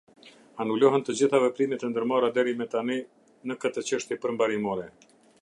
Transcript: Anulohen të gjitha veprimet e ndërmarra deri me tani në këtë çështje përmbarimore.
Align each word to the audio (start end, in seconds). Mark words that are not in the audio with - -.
Anulohen 0.63 1.03
të 1.09 1.13
gjitha 1.19 1.41
veprimet 1.43 1.85
e 1.87 1.89
ndërmarra 1.91 2.31
deri 2.39 2.57
me 2.63 2.67
tani 2.73 2.99
në 3.51 3.59
këtë 3.67 3.87
çështje 3.93 4.19
përmbarimore. 4.27 4.91